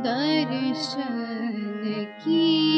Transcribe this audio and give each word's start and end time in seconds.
दर्शन 0.00 1.52
की 2.22 2.71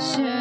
treasure. 0.00 0.39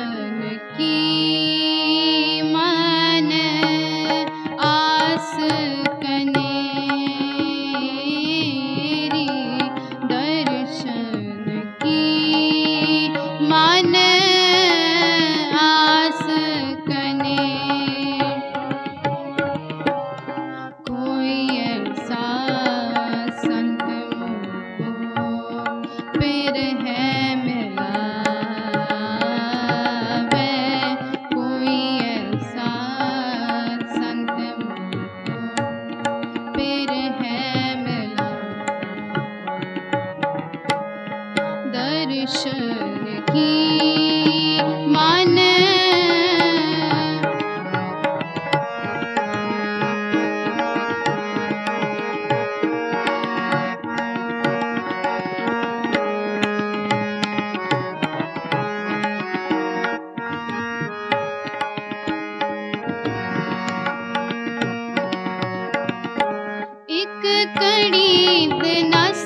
ਕੜੀ 67.60 68.48
buns 68.48 69.26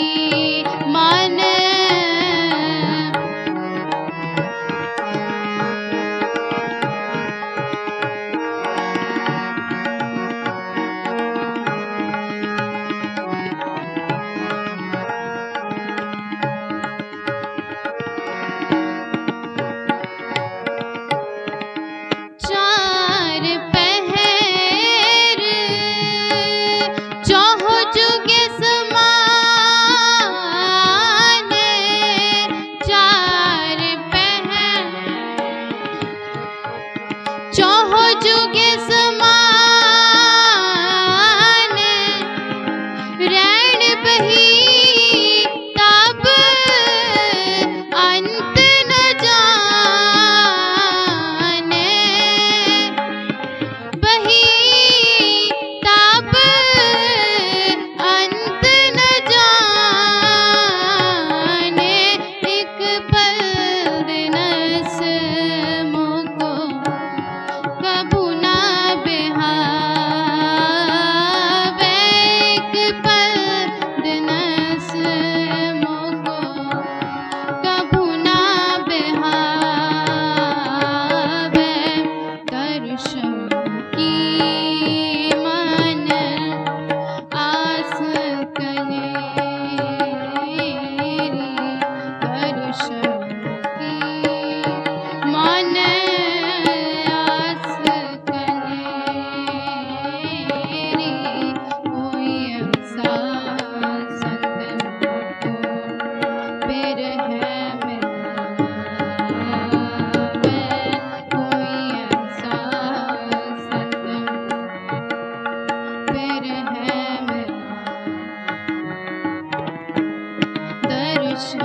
群 121.36 121.60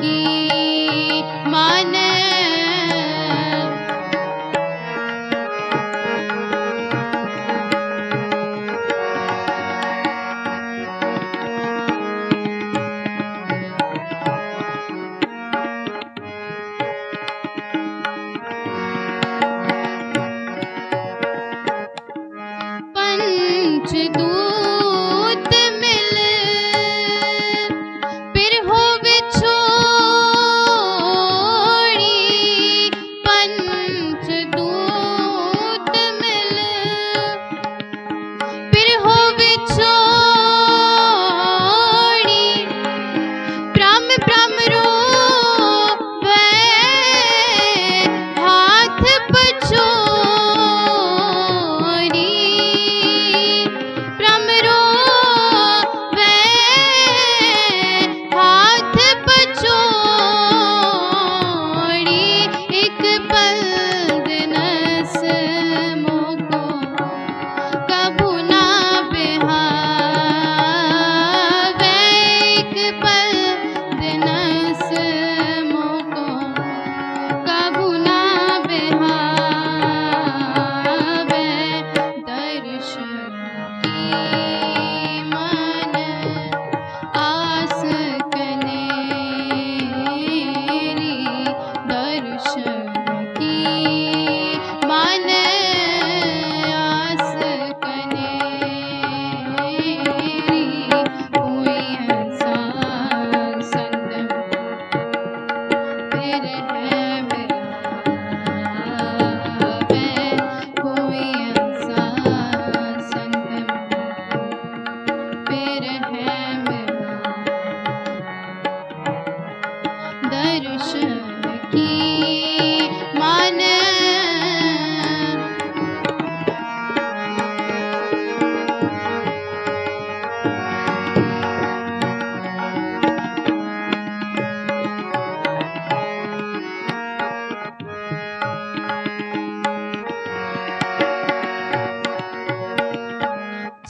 一。 0.00 0.37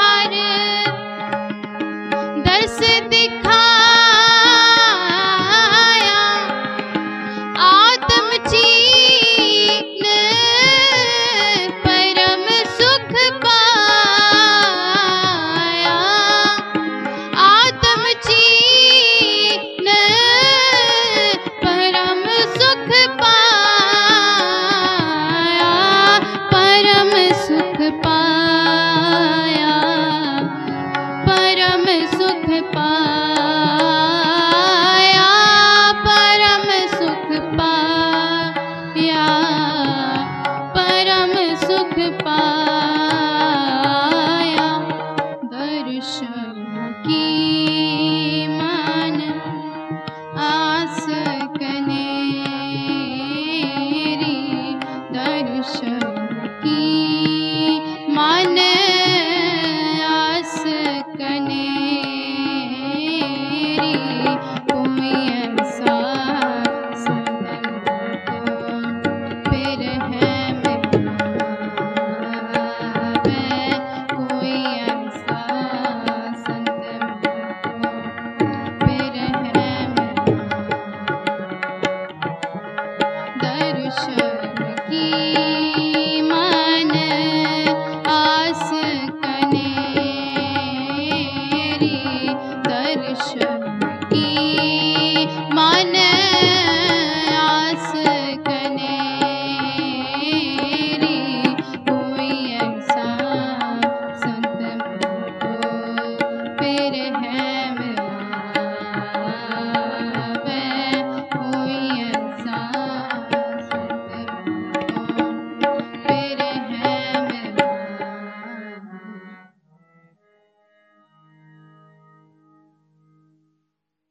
हर 0.00 0.34
दर्श 2.48 2.78
दिखा 3.14 3.47